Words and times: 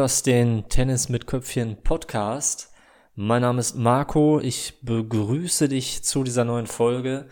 Hörst 0.00 0.24
den 0.24 0.66
Tennis 0.70 1.10
mit 1.10 1.26
Köpfchen 1.26 1.82
Podcast. 1.82 2.72
Mein 3.16 3.42
Name 3.42 3.60
ist 3.60 3.76
Marco. 3.76 4.40
Ich 4.40 4.78
begrüße 4.80 5.68
dich 5.68 6.02
zu 6.04 6.24
dieser 6.24 6.46
neuen 6.46 6.66
Folge 6.66 7.28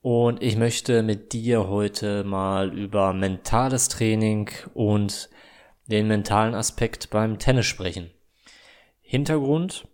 und 0.00 0.42
ich 0.42 0.56
möchte 0.56 1.02
mit 1.02 1.34
dir 1.34 1.68
heute 1.68 2.24
mal 2.24 2.72
über 2.72 3.12
mentales 3.12 3.90
Training 3.90 4.48
und 4.72 5.28
den 5.84 6.08
mentalen 6.08 6.54
Aspekt 6.54 7.10
beim 7.10 7.38
Tennis 7.38 7.66
sprechen. 7.66 8.10
Hintergrund 9.02 9.86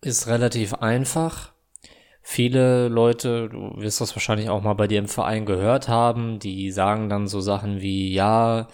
ist 0.00 0.26
relativ 0.26 0.72
einfach. 0.72 1.52
Viele 2.22 2.88
Leute, 2.88 3.50
du 3.50 3.74
wirst 3.76 4.00
das 4.00 4.16
wahrscheinlich 4.16 4.48
auch 4.48 4.62
mal 4.62 4.72
bei 4.72 4.86
dir 4.86 5.00
im 5.00 5.08
Verein 5.08 5.44
gehört 5.44 5.88
haben, 5.88 6.38
die 6.38 6.70
sagen 6.70 7.10
dann 7.10 7.26
so 7.26 7.42
Sachen 7.42 7.82
wie, 7.82 8.14
ja, 8.14 8.68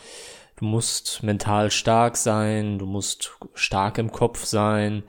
Du 0.58 0.64
musst 0.64 1.22
mental 1.22 1.70
stark 1.70 2.16
sein, 2.16 2.78
du 2.78 2.86
musst 2.86 3.38
stark 3.54 3.96
im 3.98 4.10
Kopf 4.10 4.44
sein. 4.44 5.04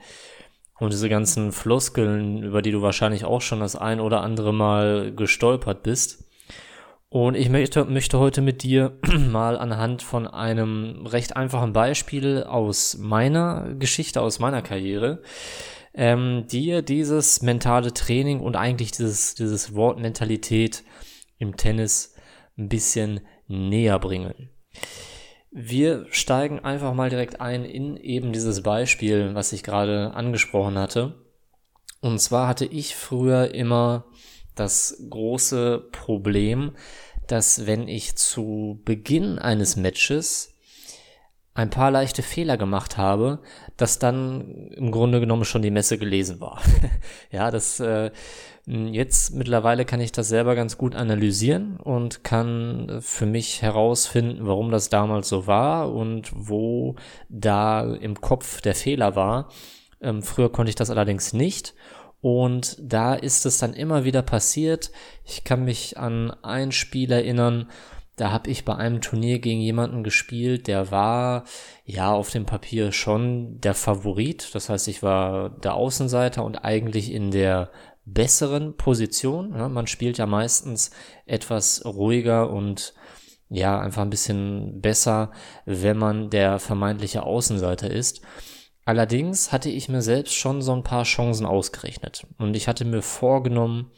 Und 0.78 0.92
diese 0.92 1.08
ganzen 1.08 1.52
Floskeln, 1.52 2.42
über 2.42 2.62
die 2.62 2.70
du 2.70 2.82
wahrscheinlich 2.82 3.24
auch 3.24 3.42
schon 3.42 3.60
das 3.60 3.76
ein 3.76 4.00
oder 4.00 4.22
andere 4.22 4.54
Mal 4.54 5.12
gestolpert 5.14 5.82
bist. 5.82 6.24
Und 7.08 7.34
ich 7.34 7.48
möchte, 7.48 7.84
möchte 7.84 8.20
heute 8.20 8.40
mit 8.40 8.62
dir 8.62 8.98
mal 9.18 9.58
anhand 9.58 10.02
von 10.02 10.28
einem 10.28 11.04
recht 11.06 11.36
einfachen 11.36 11.72
Beispiel 11.72 12.44
aus 12.44 12.96
meiner 12.98 13.74
Geschichte, 13.74 14.22
aus 14.22 14.38
meiner 14.38 14.62
Karriere, 14.62 15.20
ähm, 15.92 16.46
dir 16.46 16.82
dieses 16.82 17.42
mentale 17.42 17.92
Training 17.92 18.38
und 18.38 18.54
eigentlich 18.54 18.92
dieses, 18.92 19.34
dieses 19.34 19.74
Wort 19.74 19.98
Mentalität 19.98 20.84
im 21.38 21.56
Tennis 21.56 22.14
ein 22.56 22.68
bisschen 22.68 23.20
näher 23.48 23.98
bringen. 23.98 24.50
Wir 25.50 26.06
steigen 26.10 26.60
einfach 26.60 26.94
mal 26.94 27.10
direkt 27.10 27.40
ein 27.40 27.64
in 27.64 27.96
eben 27.96 28.32
dieses 28.32 28.62
Beispiel, 28.62 29.34
was 29.34 29.52
ich 29.52 29.64
gerade 29.64 30.14
angesprochen 30.14 30.78
hatte. 30.78 31.24
Und 32.00 32.20
zwar 32.20 32.46
hatte 32.46 32.66
ich 32.66 32.94
früher 32.94 33.52
immer 33.52 34.06
das 34.54 35.04
große 35.10 35.88
Problem, 35.90 36.72
dass 37.26 37.66
wenn 37.66 37.88
ich 37.88 38.16
zu 38.16 38.80
Beginn 38.84 39.38
eines 39.38 39.76
Matches 39.76 40.49
ein 41.54 41.70
paar 41.70 41.90
leichte 41.90 42.22
Fehler 42.22 42.56
gemacht 42.56 42.96
habe, 42.96 43.40
dass 43.76 43.98
dann 43.98 44.70
im 44.70 44.92
Grunde 44.92 45.20
genommen 45.20 45.44
schon 45.44 45.62
die 45.62 45.70
Messe 45.70 45.98
gelesen 45.98 46.40
war. 46.40 46.60
ja, 47.30 47.50
das 47.50 47.80
äh, 47.80 48.10
Jetzt 48.66 49.34
mittlerweile 49.34 49.84
kann 49.84 50.00
ich 50.00 50.12
das 50.12 50.28
selber 50.28 50.54
ganz 50.54 50.78
gut 50.78 50.94
analysieren 50.94 51.76
und 51.78 52.22
kann 52.22 53.00
für 53.00 53.26
mich 53.26 53.62
herausfinden, 53.62 54.46
warum 54.46 54.70
das 54.70 54.90
damals 54.90 55.28
so 55.28 55.48
war 55.48 55.92
und 55.92 56.30
wo 56.32 56.94
da 57.28 57.82
im 57.94 58.20
Kopf 58.20 58.60
der 58.60 58.76
Fehler 58.76 59.16
war. 59.16 59.48
Ähm, 60.00 60.22
früher 60.22 60.52
konnte 60.52 60.70
ich 60.70 60.76
das 60.76 60.90
allerdings 60.90 61.32
nicht. 61.32 61.74
Und 62.20 62.76
da 62.80 63.14
ist 63.14 63.44
es 63.44 63.58
dann 63.58 63.74
immer 63.74 64.04
wieder 64.04 64.22
passiert. 64.22 64.92
Ich 65.24 65.42
kann 65.42 65.64
mich 65.64 65.98
an 65.98 66.30
ein 66.42 66.70
Spiel 66.70 67.10
erinnern, 67.10 67.66
da 68.20 68.30
habe 68.32 68.50
ich 68.50 68.66
bei 68.66 68.76
einem 68.76 69.00
Turnier 69.00 69.38
gegen 69.38 69.60
jemanden 69.60 70.04
gespielt, 70.04 70.66
der 70.66 70.90
war 70.90 71.44
ja 71.86 72.12
auf 72.12 72.28
dem 72.28 72.44
Papier 72.44 72.92
schon 72.92 73.58
der 73.62 73.72
Favorit. 73.72 74.54
Das 74.54 74.68
heißt, 74.68 74.88
ich 74.88 75.02
war 75.02 75.48
der 75.48 75.72
Außenseiter 75.72 76.44
und 76.44 76.62
eigentlich 76.62 77.12
in 77.12 77.30
der 77.30 77.70
besseren 78.04 78.76
Position. 78.76 79.54
Ja, 79.56 79.70
man 79.70 79.86
spielt 79.86 80.18
ja 80.18 80.26
meistens 80.26 80.90
etwas 81.24 81.82
ruhiger 81.86 82.50
und 82.50 82.92
ja, 83.48 83.80
einfach 83.80 84.02
ein 84.02 84.10
bisschen 84.10 84.82
besser, 84.82 85.32
wenn 85.64 85.96
man 85.96 86.28
der 86.28 86.58
vermeintliche 86.58 87.22
Außenseiter 87.22 87.90
ist. 87.90 88.20
Allerdings 88.84 89.50
hatte 89.50 89.70
ich 89.70 89.88
mir 89.88 90.02
selbst 90.02 90.34
schon 90.34 90.60
so 90.60 90.72
ein 90.72 90.82
paar 90.84 91.04
Chancen 91.04 91.46
ausgerechnet 91.46 92.26
und 92.38 92.54
ich 92.54 92.68
hatte 92.68 92.84
mir 92.84 93.02
vorgenommen, 93.02 93.90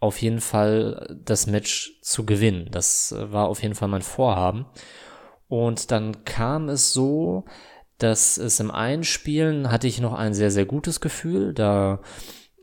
auf 0.00 0.20
jeden 0.20 0.40
Fall 0.40 1.18
das 1.24 1.46
Match 1.46 1.98
zu 2.00 2.24
gewinnen. 2.24 2.68
Das 2.70 3.14
war 3.16 3.48
auf 3.48 3.62
jeden 3.62 3.74
Fall 3.74 3.88
mein 3.88 4.02
Vorhaben. 4.02 4.66
Und 5.46 5.90
dann 5.90 6.24
kam 6.24 6.68
es 6.68 6.92
so, 6.92 7.44
dass 7.98 8.38
es 8.38 8.60
im 8.60 8.70
Einspielen 8.70 9.70
hatte 9.70 9.86
ich 9.86 10.00
noch 10.00 10.14
ein 10.14 10.32
sehr, 10.32 10.50
sehr 10.50 10.64
gutes 10.64 11.00
Gefühl. 11.00 11.52
Da 11.52 12.00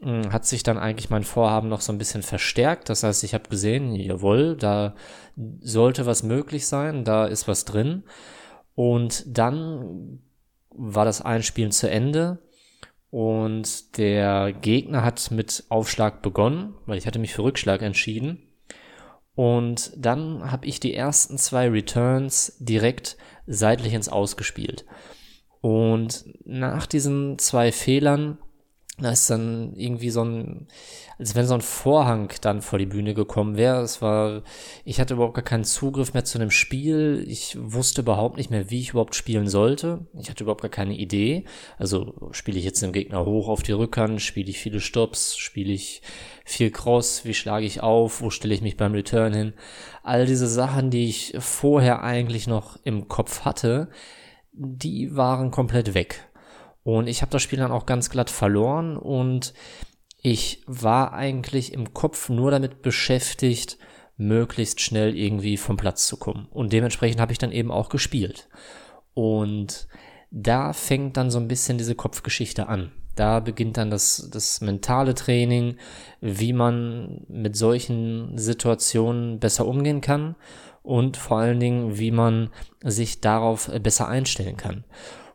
hm, 0.02 0.32
hat 0.32 0.46
sich 0.46 0.64
dann 0.64 0.80
eigentlich 0.80 1.12
mein 1.12 1.24
Vorhaben 1.24 1.70
noch 1.70 1.82
so 1.82 1.92
ein 1.92 2.00
bisschen 2.00 2.24
verstärkt. 2.24 2.90
Das 2.90 3.04
heißt, 3.04 3.24
ich 3.24 3.36
habe 3.36 3.50
gesehen, 3.50 3.94
jawohl, 3.94 4.58
da 4.58 4.96
sollte 5.60 6.08
was 6.08 6.24
möglich 6.24 6.66
sein, 6.66 7.04
da 7.04 7.26
ist 7.26 7.48
was 7.48 7.66
drin. 7.66 8.04
Und 8.74 9.26
dann 9.28 10.22
war 10.70 11.06
das 11.06 11.22
Einspielen 11.22 11.72
zu 11.72 11.90
Ende 11.90 12.40
und 13.10 13.98
der 13.98 14.54
Gegner 14.54 15.04
hat 15.04 15.32
mit 15.32 15.66
Aufschlag 15.70 16.22
begonnen, 16.22 16.76
weil 16.86 16.98
ich 16.98 17.08
hatte 17.08 17.20
mich 17.20 17.34
für 17.34 17.44
Rückschlag 17.44 17.82
entschieden. 17.82 18.44
Und 19.36 19.92
dann 19.96 20.52
habe 20.52 20.66
ich 20.66 20.80
die 20.80 20.94
ersten 20.96 21.38
zwei 21.38 21.70
Returns 21.70 22.58
direkt 22.60 23.18
seitlich 23.46 23.94
ins 23.94 24.10
Ausgespielt. 24.10 24.86
Und 25.62 26.26
nach 26.44 26.86
diesen 26.86 27.38
zwei 27.40 27.72
Fehlern 27.72 28.40
da 29.00 29.12
ist 29.12 29.30
dann 29.30 29.76
irgendwie 29.76 30.10
so 30.10 30.24
ein, 30.24 30.68
als 31.20 31.36
wenn 31.36 31.46
so 31.46 31.54
ein 31.54 31.62
Vorhang 31.62 32.34
dann 32.42 32.64
vor 32.64 32.80
die 32.80 32.88
Bühne 32.88 33.14
gekommen 33.14 33.56
wäre. 33.56 33.82
Es 33.82 34.02
war, 34.02 34.42
ich 34.86 35.00
hatte 35.00 35.14
überhaupt 35.14 35.36
gar 35.36 35.44
keinen 35.44 35.66
Zugriff 35.66 36.14
mehr 36.16 36.26
zu 36.26 36.40
einem 36.40 36.50
Spiel. 36.50 37.24
Ich 37.28 37.56
wusste 37.60 38.02
überhaupt 38.02 38.38
nicht 38.38 38.50
mehr, 38.50 38.72
wie 38.72 38.80
ich 38.80 38.90
überhaupt 38.90 39.14
spielen 39.14 39.48
sollte. 39.48 40.08
Ich 40.18 40.32
hatte 40.32 40.44
überhaupt 40.44 40.64
gar 40.64 40.72
keine 40.72 40.96
Idee. 40.96 41.46
Also 41.78 42.30
spiele 42.32 42.58
ich 42.58 42.66
jetzt 42.66 42.82
den 42.82 42.92
Gegner 42.92 43.24
hoch 43.24 43.50
auf 43.50 43.62
die 43.62 43.72
Rückhand, 43.72 44.20
spiele 44.20 44.50
ich 44.50 44.58
viele 44.58 44.80
Stops, 44.80 45.38
spiele 45.38 45.74
ich 45.74 46.02
viel 46.44 46.72
Cross, 46.72 47.24
wie 47.24 47.36
schlage 47.36 47.68
ich 47.68 47.84
auf, 47.84 48.22
wo 48.22 48.32
stelle 48.32 48.56
ich 48.56 48.62
mich 48.62 48.78
beim 48.78 48.94
Return 48.94 49.34
hin. 49.34 49.54
All 50.02 50.26
diese 50.26 50.48
Sachen, 50.48 50.90
die 50.90 51.08
ich 51.08 51.36
vorher 51.38 52.02
eigentlich 52.02 52.48
noch 52.48 52.80
im 52.84 53.08
Kopf 53.08 53.42
hatte, 53.42 53.90
die 54.54 55.16
waren 55.16 55.52
komplett 55.52 55.94
weg. 55.94 56.27
Und 56.88 57.08
ich 57.08 57.22
habe 57.22 57.32
das 57.32 57.42
Spiel 57.42 57.60
dann 57.60 57.74
auch 57.74 57.86
ganz 57.86 58.10
glatt 58.10 58.30
verloren 58.30 58.96
und 58.96 59.54
ich 60.22 60.64
war 60.68 61.12
eigentlich 61.12 61.74
im 61.74 61.94
Kopf 61.94 62.30
nur 62.30 62.50
damit 62.50 62.82
beschäftigt, 62.82 63.78
möglichst 64.16 64.80
schnell 64.80 65.14
irgendwie 65.18 65.58
vom 65.58 65.76
Platz 65.76 66.08
zu 66.08 66.16
kommen. 66.16 66.48
Und 66.50 66.72
dementsprechend 66.72 67.20
habe 67.20 67.34
ich 67.34 67.40
dann 67.40 67.52
eben 67.52 67.72
auch 67.72 67.90
gespielt. 67.90 68.48
Und 69.14 69.90
da 70.32 70.72
fängt 70.72 71.18
dann 71.18 71.30
so 71.30 71.40
ein 71.40 71.50
bisschen 71.50 71.78
diese 71.78 71.94
Kopfgeschichte 71.94 72.70
an. 72.70 72.94
Da 73.16 73.42
beginnt 73.42 73.76
dann 73.76 73.90
das, 73.90 74.30
das 74.32 74.62
mentale 74.62 75.14
Training, 75.14 75.76
wie 76.22 76.54
man 76.54 77.26
mit 77.28 77.58
solchen 77.58 78.38
Situationen 78.38 79.42
besser 79.42 79.68
umgehen 79.68 80.00
kann 80.00 80.38
und 80.84 81.18
vor 81.18 81.40
allen 81.40 81.60
Dingen, 81.60 81.98
wie 82.00 82.12
man 82.12 82.50
sich 82.82 83.20
darauf 83.20 83.70
besser 83.84 84.08
einstellen 84.08 84.56
kann. 84.56 84.86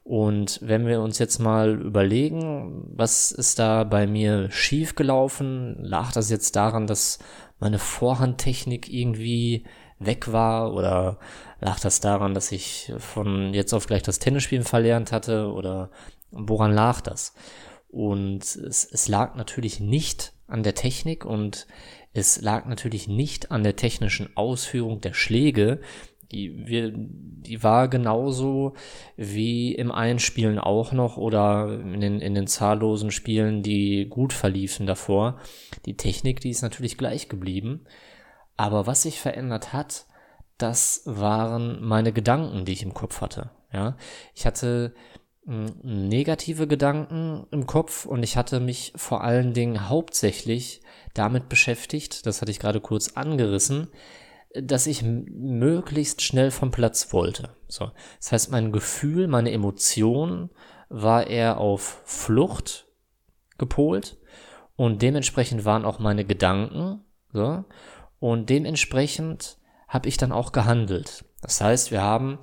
Und 0.05 0.59
wenn 0.63 0.87
wir 0.87 1.01
uns 1.01 1.19
jetzt 1.19 1.39
mal 1.39 1.81
überlegen, 1.81 2.85
was 2.89 3.31
ist 3.31 3.59
da 3.59 3.85
bei 3.85 4.07
mir 4.07 4.51
schief 4.51 4.97
gelaufen, 4.97 5.77
lag 5.81 6.13
das 6.13 6.29
jetzt 6.29 6.57
daran, 6.57 6.87
dass 6.87 7.21
meine 7.61 7.79
Vorhandtechnik 7.79 8.93
irgendwie 8.93 9.65
weg 10.01 10.33
war? 10.33 10.75
Oder 10.75 11.19
lag 11.61 11.79
das 11.79 12.01
daran, 12.01 12.35
dass 12.35 12.51
ich 12.51 12.93
von 12.99 13.55
jetzt 13.55 13.73
auf 13.73 13.87
gleich 13.87 14.03
das 14.03 14.19
Tennisspielen 14.19 14.65
verlernt 14.65 15.13
hatte? 15.13 15.53
Oder 15.53 15.91
woran 16.33 16.73
lag 16.73 17.01
das? 17.01 17.35
Und 17.89 18.43
es, 18.43 18.85
es 18.85 19.07
lag 19.07 19.37
natürlich 19.37 19.79
nicht 19.79 20.33
an 20.49 20.65
der 20.65 20.75
Technik 20.75 21.25
und 21.25 21.67
es 22.13 22.41
lag 22.41 22.67
natürlich 22.67 23.07
nicht 23.07 23.51
an 23.51 23.63
der 23.63 23.77
technischen 23.77 24.37
Ausführung 24.37 25.01
der 25.01 25.15
Schläge, 25.15 25.81
die, 26.33 26.67
wir, 26.67 26.93
die 26.95 27.63
war 27.63 27.89
genauso 27.89 28.75
wie 29.17 29.75
im 29.75 29.93
Einspielen 29.93 30.59
auch 30.59 30.93
noch 30.93 31.17
oder 31.17 31.81
in 31.81 32.01
den, 32.01 32.21
in 32.21 32.35
den 32.35 32.47
zahllosen 32.47 33.11
Spielen, 33.11 33.63
die 33.63 34.07
gut 34.09 34.33
verliefen 34.33 34.87
davor. 34.87 35.39
Die 35.87 35.97
Technik, 35.97 36.41
die 36.41 36.51
ist 36.51 36.63
natürlich 36.63 36.99
gleich 36.99 37.29
geblieben. 37.29 37.85
Aber 38.57 38.87
was 38.87 39.03
sich 39.03 39.21
verändert 39.21 39.73
hat, 39.73 40.07
das 40.59 41.03
waren 41.05 41.83
meine 41.85 42.13
Gedanken, 42.13 42.65
die 42.65 42.73
ich 42.73 42.83
im 42.83 42.95
Kopf 42.95 43.21
hatte. 43.21 43.51
Ja, 43.73 43.97
ich 44.35 44.47
hatte 44.47 44.95
hm, 45.47 45.67
negative 45.83 46.67
Gedanken 46.67 47.47
im 47.51 47.67
Kopf 47.67 48.07
und 48.07 48.23
ich 48.23 48.37
hatte 48.37 48.61
mich 48.61 48.93
vor 48.97 49.25
allen 49.25 49.55
Dingen 49.55 49.89
hauptsächlich 49.89 50.83
damit 51.15 51.49
beschäftigt, 51.49 52.27
das 52.27 52.41
hatte 52.41 52.51
ich 52.51 52.59
gerade 52.59 52.81
kurz 52.81 53.17
angerissen, 53.17 53.89
dass 54.55 54.87
ich 54.87 55.03
möglichst 55.03 56.23
schnell 56.23 56.51
vom 56.51 56.71
Platz 56.71 57.13
wollte. 57.13 57.51
So. 57.69 57.91
Das 58.19 58.33
heißt, 58.33 58.51
mein 58.51 58.73
Gefühl, 58.73 59.29
meine 59.29 59.51
Emotion 59.51 60.51
war 60.89 61.27
eher 61.27 61.59
auf 61.59 62.03
Flucht 62.05 62.87
gepolt 63.59 64.19
und 64.77 65.03
dementsprechend 65.03 65.65
waren 65.65 65.85
auch 65.85 65.99
meine 65.99 66.25
Gedanken. 66.25 67.05
So. 67.33 67.65
Und 68.19 68.51
dementsprechend 68.51 69.59
habe 69.89 70.09
ich 70.09 70.17
dann 70.17 70.33
auch 70.33 70.53
gehandelt. 70.53 71.25
Das 71.41 71.61
heißt, 71.61 71.91
wir 71.91 72.03
haben 72.03 72.39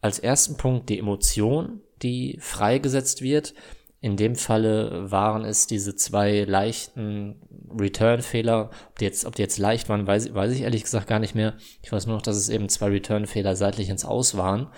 als 0.00 0.18
ersten 0.18 0.56
Punkt 0.56 0.88
die 0.88 0.98
Emotion, 0.98 1.80
die 2.02 2.38
freigesetzt 2.40 3.22
wird. 3.22 3.54
In 4.02 4.16
dem 4.16 4.34
Falle 4.34 5.10
waren 5.10 5.44
es 5.44 5.66
diese 5.66 5.94
zwei 5.94 6.44
leichten 6.44 7.36
Return-Fehler. 7.78 8.70
Ob 8.88 8.98
die 8.98 9.04
jetzt, 9.04 9.26
ob 9.26 9.34
die 9.34 9.42
jetzt 9.42 9.58
leicht 9.58 9.90
waren, 9.90 10.06
weiß, 10.06 10.34
weiß 10.34 10.52
ich 10.52 10.62
ehrlich 10.62 10.84
gesagt 10.84 11.06
gar 11.06 11.18
nicht 11.18 11.34
mehr. 11.34 11.56
Ich 11.82 11.92
weiß 11.92 12.06
nur 12.06 12.16
noch, 12.16 12.22
dass 12.22 12.36
es 12.36 12.48
eben 12.48 12.70
zwei 12.70 12.88
Return-Fehler 12.88 13.56
seitlich 13.56 13.90
ins 13.90 14.06
Aus 14.06 14.36
waren. 14.36 14.68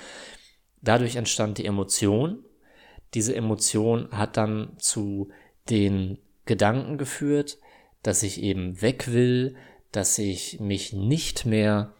Dadurch 0.81 1.15
entstand 1.15 1.59
die 1.59 1.67
Emotion. 1.67 2.45
Diese 3.15 3.37
Emotion 3.37 4.09
hat 4.11 4.37
dann 4.37 4.77
zu 4.79 5.31
den 5.71 6.19
Gedanken 6.45 6.99
geführt, 6.99 7.59
dass 8.03 8.25
ich 8.25 8.43
eben 8.43 8.83
weg 8.83 9.13
will, 9.13 9.55
dass 9.93 10.19
ich 10.19 10.59
mich 10.59 10.93
nicht 10.93 11.47
mehr 11.47 11.95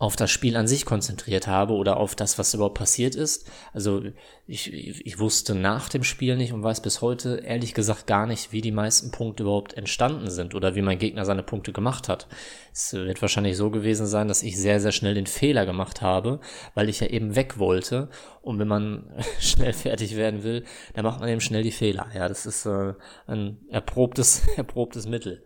auf 0.00 0.16
das 0.16 0.30
Spiel 0.30 0.56
an 0.56 0.66
sich 0.66 0.86
konzentriert 0.86 1.46
habe 1.46 1.74
oder 1.74 1.98
auf 1.98 2.14
das, 2.14 2.38
was 2.38 2.54
überhaupt 2.54 2.78
passiert 2.78 3.14
ist. 3.14 3.50
Also 3.74 4.02
ich, 4.46 4.72
ich 4.72 5.18
wusste 5.18 5.54
nach 5.54 5.90
dem 5.90 6.04
Spiel 6.04 6.38
nicht 6.38 6.54
und 6.54 6.62
weiß 6.62 6.80
bis 6.80 7.02
heute 7.02 7.42
ehrlich 7.44 7.74
gesagt 7.74 8.06
gar 8.06 8.26
nicht, 8.26 8.50
wie 8.50 8.62
die 8.62 8.72
meisten 8.72 9.10
Punkte 9.10 9.42
überhaupt 9.42 9.74
entstanden 9.74 10.30
sind 10.30 10.54
oder 10.54 10.74
wie 10.74 10.80
mein 10.80 10.98
Gegner 10.98 11.26
seine 11.26 11.42
Punkte 11.42 11.74
gemacht 11.74 12.08
hat. 12.08 12.28
Es 12.72 12.94
wird 12.94 13.20
wahrscheinlich 13.20 13.58
so 13.58 13.70
gewesen 13.70 14.06
sein, 14.06 14.26
dass 14.26 14.42
ich 14.42 14.58
sehr, 14.58 14.80
sehr 14.80 14.92
schnell 14.92 15.12
den 15.12 15.26
Fehler 15.26 15.66
gemacht 15.66 16.00
habe, 16.00 16.40
weil 16.74 16.88
ich 16.88 17.00
ja 17.00 17.08
eben 17.08 17.36
weg 17.36 17.58
wollte. 17.58 18.08
Und 18.40 18.58
wenn 18.58 18.68
man 18.68 19.12
schnell 19.38 19.74
fertig 19.74 20.16
werden 20.16 20.44
will, 20.44 20.64
dann 20.94 21.04
macht 21.04 21.20
man 21.20 21.28
eben 21.28 21.42
schnell 21.42 21.62
die 21.62 21.72
Fehler. 21.72 22.06
Ja, 22.14 22.26
das 22.26 22.46
ist 22.46 22.64
äh, 22.64 22.94
ein 23.26 23.58
erprobtes, 23.68 24.48
erprobtes 24.56 25.06
Mittel 25.06 25.44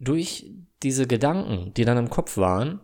durch 0.00 0.46
diese 0.82 1.06
Gedanken, 1.06 1.72
die 1.74 1.84
dann 1.84 1.98
im 1.98 2.10
Kopf 2.10 2.36
waren, 2.36 2.80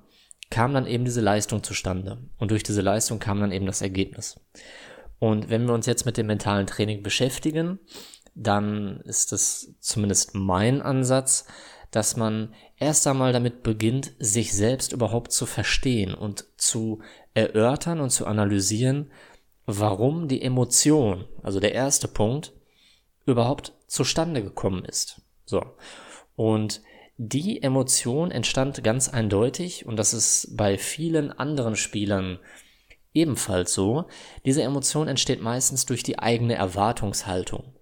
kam 0.51 0.75
dann 0.75 0.87
eben 0.87 1.05
diese 1.05 1.21
Leistung 1.21 1.63
zustande. 1.63 2.19
Und 2.39 2.51
durch 2.51 2.63
diese 2.63 2.83
Leistung 2.83 3.19
kam 3.19 3.41
dann 3.41 3.53
eben 3.53 3.67
das 3.67 3.83
Ergebnis. 3.83 4.39
Und 5.19 5.49
wenn 5.49 5.67
wir 5.67 5.75
uns 5.75 5.87
jetzt 5.87 6.05
mit 6.07 6.19
dem 6.19 6.27
mentalen 6.27 6.67
Training 6.67 7.03
beschäftigen, 7.03 7.81
dann 8.35 9.01
ist 9.01 9.33
es 9.33 9.75
zumindest 9.81 10.35
mein 10.35 10.83
Ansatz, 10.83 11.47
dass 11.91 12.17
man 12.17 12.55
erst 12.77 13.07
einmal 13.07 13.33
damit 13.33 13.63
beginnt, 13.63 14.13
sich 14.19 14.53
selbst 14.53 14.93
überhaupt 14.93 15.33
zu 15.33 15.47
verstehen 15.47 16.15
und 16.15 16.45
zu 16.59 17.01
erörtern 17.33 18.01
und 18.01 18.11
zu 18.11 18.27
analysieren, 18.27 19.11
warum 19.65 20.29
die 20.29 20.43
Emotion, 20.43 21.27
also 21.43 21.61
der 21.61 21.73
erste 21.73 22.09
Punkt, 22.09 22.53
überhaupt 23.25 23.73
zustande 23.87 24.43
gekommen 24.43 24.85
ist. 24.85 25.23
So. 25.47 25.65
Und 26.37 26.83
die 27.19 27.63
Emotion 27.63 28.31
entstand 28.31 28.85
ganz 28.85 29.09
eindeutig, 29.09 29.87
und 29.87 29.97
das 29.97 30.13
ist 30.13 30.57
bei 30.57 30.77
vielen 30.77 31.33
anderen 31.33 31.77
Spielern 31.77 32.39
ebenfalls 33.15 33.73
so, 33.73 34.05
diese 34.45 34.63
Emotion 34.63 35.09
entsteht 35.09 35.41
meistens 35.41 35.87
durch 35.87 36.03
die 36.03 36.19
eigene 36.19 36.55
Erwartungshaltung. 36.55 37.75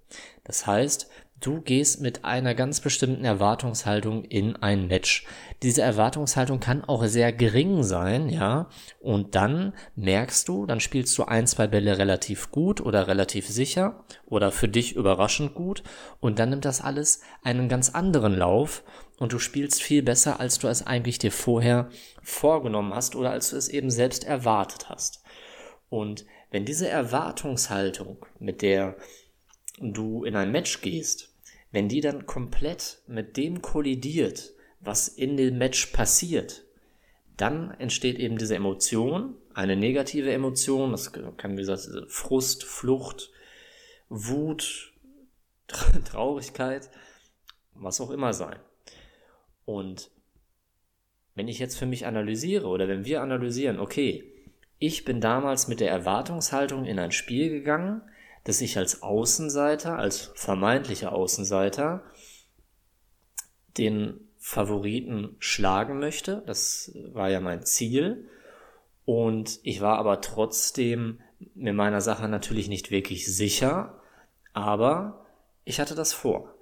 Das 0.45 0.67
heißt, 0.67 1.09
Du 1.45 1.61
gehst 1.61 2.01
mit 2.01 2.25
einer 2.25 2.55
ganz 2.55 2.81
bestimmten 2.81 3.27
Erwartungshaltung 3.27 4.25
in 4.25 4.57
ein 4.57 4.87
Match. 4.87 5.27
Diese 5.63 5.83
Erwartungshaltung 5.83 6.59
kann 6.59 6.83
auch 6.83 7.05
sehr 7.05 7.35
gering 7.35 7.83
sein, 7.83 8.31
ja. 8.31 8.71
Und 8.99 9.35
dann 9.35 9.75
merkst 9.95 10.49
du, 10.49 10.65
dann 10.65 10.81
spielst 10.81 11.19
du 11.19 11.25
ein, 11.25 11.47
zwei 11.47 11.67
Bälle 11.67 11.99
relativ 11.99 12.51
gut 12.51 12.81
oder 12.81 13.09
relativ 13.09 13.47
sicher 13.47 14.05
oder 14.25 14.53
für 14.53 14.69
dich 14.69 14.97
überraschend 14.97 15.55
gut. 15.55 15.83
Und 16.19 16.39
dann 16.39 16.49
nimmt 16.49 16.65
das 16.65 16.81
alles 16.81 17.21
einen 17.43 17.69
ganz 17.69 17.91
anderen 17.91 18.35
Lauf 18.35 18.83
und 19.19 19.33
du 19.33 19.39
spielst 19.39 19.83
viel 19.83 20.03
besser, 20.03 20.41
als 20.41 20.59
du 20.59 20.69
es 20.69 20.87
eigentlich 20.87 21.19
dir 21.19 21.33
vorher 21.33 21.91
vorgenommen 22.23 22.95
hast 22.95 23.17
oder 23.17 23.31
als 23.31 23.51
du 23.51 23.57
es 23.57 23.69
eben 23.69 23.91
selbst 23.91 24.25
erwartet 24.25 24.89
hast. 24.89 25.23
Und 25.89 26.27
wenn 26.51 26.65
diese 26.65 26.89
Erwartungshaltung, 26.89 28.27
mit 28.39 28.63
der 28.63 28.97
du 29.79 30.25
in 30.25 30.37
ein 30.37 30.53
Match 30.53 30.81
gehst, 30.81 31.33
wenn 31.71 31.89
die 31.89 32.01
dann 32.01 32.27
komplett 32.27 33.03
mit 33.07 33.37
dem 33.37 33.63
kollidiert, 33.63 34.55
was 34.81 35.09
in 35.09 35.37
dem 35.37 35.59
Match 35.59 35.87
passiert, 35.87 36.65
dann 37.37 37.73
entsteht 37.73 38.19
eben 38.19 38.39
diese 38.39 38.55
Emotion, 38.55 39.35
eine 39.55 39.77
negative 39.77 40.33
Emotion, 40.33 40.93
das 40.93 41.13
kann 41.13 41.53
wie 41.53 41.63
gesagt 41.63 41.89
Frust, 42.09 42.65
Flucht, 42.65 43.31
Wut, 44.09 44.93
Traurigkeit, 46.05 46.91
was 47.75 48.01
auch 48.01 48.11
immer 48.11 48.33
sein. 48.33 48.59
Und 49.65 50.11
wenn 51.35 51.49
ich 51.49 51.59
jetzt 51.59 51.77
für 51.79 51.87
mich 51.87 52.07
analysiere 52.07 52.67
oder 52.67 52.89
wenn 52.89 53.05
wir 53.05 53.23
analysieren, 53.23 53.81
okay, 53.81 54.31
ich 54.79 55.05
bin 55.05 55.21
damals 55.21 55.69
mit 55.69 55.81
der 55.81 55.91
Erwartungshaltung 55.91 56.85
in 56.85 56.99
ein 56.99 57.13
Spiel 57.13 57.51
gegangen, 57.51 58.03
dass 58.45 58.61
ich 58.61 58.77
als 58.77 59.03
Außenseiter, 59.03 59.99
als 59.99 60.33
vermeintlicher 60.35 61.13
Außenseiter, 61.13 62.05
den 63.79 64.21
Favoriten 64.39 65.37
schlagen 65.39 65.99
möchte. 65.99 66.43
Das 66.47 66.93
war 67.13 67.31
ja 67.31 67.41
mein 67.41 67.65
Ziel. 67.65 68.29
Und 69.07 69.59
ich 69.63 69.81
war 69.81 69.99
aber 69.99 70.21
trotzdem 70.21 71.21
mir 71.55 71.73
meiner 71.73 72.01
Sache 72.01 72.29
natürlich 72.29 72.69
nicht 72.69 72.91
wirklich 72.91 73.27
sicher, 73.35 74.01
aber 74.53 75.27
ich 75.65 75.81
hatte 75.81 75.95
das 75.95 76.13
vor. 76.13 76.55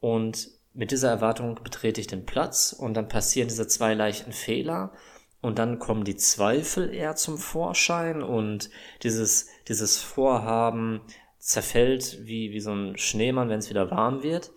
Und 0.00 0.57
mit 0.78 0.92
dieser 0.92 1.10
Erwartung 1.10 1.56
betrete 1.56 2.00
ich 2.00 2.06
den 2.06 2.24
Platz 2.24 2.72
und 2.72 2.94
dann 2.94 3.08
passieren 3.08 3.48
diese 3.48 3.66
zwei 3.66 3.94
leichten 3.94 4.30
Fehler 4.30 4.92
und 5.40 5.58
dann 5.58 5.80
kommen 5.80 6.04
die 6.04 6.14
Zweifel 6.14 6.94
eher 6.94 7.16
zum 7.16 7.36
Vorschein 7.36 8.22
und 8.22 8.70
dieses, 9.02 9.48
dieses 9.66 9.98
Vorhaben, 9.98 11.00
zerfällt 11.40 12.18
wie, 12.26 12.52
wie 12.52 12.60
so 12.60 12.72
ein 12.72 12.96
Schneemann, 12.96 13.48
wenn 13.48 13.58
es 13.58 13.70
wieder 13.70 13.90
warm 13.90 14.22
wird. 14.22 14.52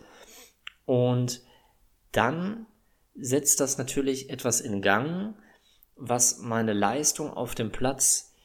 Und 0.85 1.41
dann 2.11 2.67
setzt 3.15 3.59
das 3.59 3.79
natürlich 3.79 4.29
etwas 4.29 4.61
in 4.61 4.83
Gang, 4.83 5.33
was 5.95 6.37
meine 6.37 6.73
Leistung 6.73 7.31
auf 7.33 7.55
dem 7.55 7.71
Platz 7.71 8.35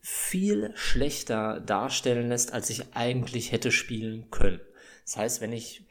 viel 0.00 0.70
schlechter 0.74 1.60
darstellen 1.60 2.30
lässt, 2.30 2.54
als 2.54 2.70
ich 2.70 2.94
eigentlich 2.94 3.52
hätte 3.52 3.72
spielen 3.72 4.30
können. 4.30 4.60
Das 5.04 5.18
heißt, 5.18 5.40
wenn 5.42 5.52
ich 5.52 5.84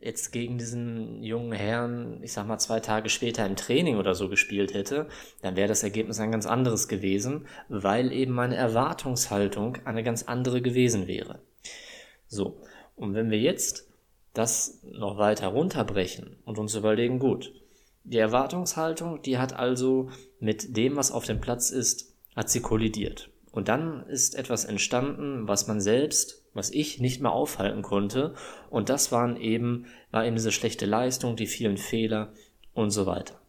jetzt 0.00 0.32
gegen 0.32 0.58
diesen 0.58 1.22
jungen 1.22 1.52
Herrn, 1.52 2.20
ich 2.22 2.32
sag 2.32 2.46
mal, 2.46 2.58
zwei 2.58 2.80
Tage 2.80 3.08
später 3.08 3.44
im 3.44 3.56
Training 3.56 3.96
oder 3.96 4.14
so 4.14 4.28
gespielt 4.28 4.74
hätte, 4.74 5.08
dann 5.42 5.56
wäre 5.56 5.68
das 5.68 5.82
Ergebnis 5.82 6.20
ein 6.20 6.30
ganz 6.30 6.46
anderes 6.46 6.88
gewesen, 6.88 7.46
weil 7.68 8.12
eben 8.12 8.32
meine 8.32 8.56
Erwartungshaltung 8.56 9.78
eine 9.84 10.02
ganz 10.02 10.24
andere 10.24 10.62
gewesen 10.62 11.06
wäre. 11.06 11.40
So, 12.28 12.60
und 12.96 13.14
wenn 13.14 13.30
wir 13.30 13.38
jetzt 13.38 13.88
das 14.34 14.80
noch 14.84 15.18
weiter 15.18 15.48
runterbrechen 15.48 16.36
und 16.44 16.58
uns 16.58 16.74
überlegen, 16.74 17.18
gut, 17.18 17.52
die 18.04 18.18
Erwartungshaltung, 18.18 19.20
die 19.22 19.38
hat 19.38 19.52
also 19.52 20.10
mit 20.38 20.76
dem, 20.76 20.96
was 20.96 21.10
auf 21.10 21.24
dem 21.24 21.40
Platz 21.40 21.70
ist, 21.70 22.14
hat 22.36 22.48
sie 22.48 22.60
kollidiert. 22.60 23.30
Und 23.50 23.68
dann 23.68 24.06
ist 24.06 24.36
etwas 24.36 24.64
entstanden, 24.64 25.48
was 25.48 25.66
man 25.66 25.80
selbst 25.80 26.44
was 26.58 26.70
ich 26.70 26.98
nicht 26.98 27.22
mehr 27.22 27.32
aufhalten 27.32 27.82
konnte. 27.82 28.34
Und 28.68 28.88
das 28.88 29.12
waren 29.12 29.36
eben, 29.36 29.86
war 30.10 30.26
eben 30.26 30.36
diese 30.36 30.52
schlechte 30.52 30.86
Leistung, 30.86 31.36
die 31.36 31.46
vielen 31.46 31.76
Fehler 31.78 32.32
und 32.74 32.90
so 32.90 33.06
weiter. 33.06 33.40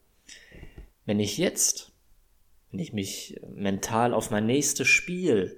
Wenn 1.06 1.20
ich 1.20 1.40
jetzt, 1.40 1.92
wenn 2.72 2.80
ich 2.80 2.94
mich 2.94 3.42
mental 3.52 4.14
auf 4.14 4.30
mein 4.30 4.46
nächstes 4.46 4.88
Spiel 4.88 5.58